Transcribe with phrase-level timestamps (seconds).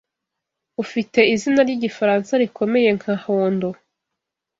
[0.83, 3.69] ufite izina ryigifaransa rikomeye nka "Hondo